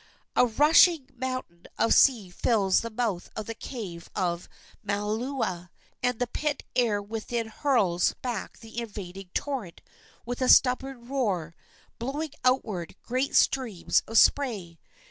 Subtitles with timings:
[0.35, 4.49] A rushing mountain of sea fills the mouth of the cave of
[4.83, 5.69] Malauea,
[6.01, 9.79] and the pent air within hurls back the invading torrent
[10.25, 11.53] with a stubborn roar,
[11.99, 14.79] blowing outward great streams of spray.